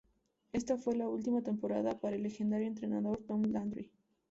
[0.51, 3.91] Esta fue la última temporada para el legendario entrenador Tom Landry.